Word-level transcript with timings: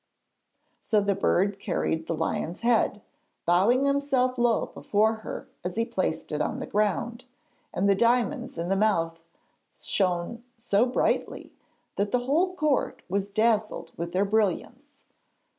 So 0.79 0.99
the 0.99 1.13
bird 1.13 1.59
carried 1.59 2.07
the 2.07 2.15
lion's 2.15 2.61
head, 2.61 3.03
bowing 3.45 3.85
himself 3.85 4.39
low 4.39 4.65
before 4.65 5.17
her 5.17 5.47
as 5.63 5.75
he 5.75 5.85
placed 5.85 6.31
it 6.31 6.41
on 6.41 6.59
the 6.59 6.65
ground, 6.65 7.25
and 7.71 7.87
the 7.87 7.93
diamonds 7.93 8.57
in 8.57 8.69
the 8.69 8.75
mouth 8.75 9.21
shone 9.79 10.43
so 10.57 10.87
brightly 10.87 11.53
that 11.97 12.11
the 12.11 12.25
whole 12.25 12.55
court 12.55 13.03
was 13.09 13.29
dazzled 13.29 13.91
with 13.95 14.11
their 14.11 14.25
brilliance. 14.25 15.03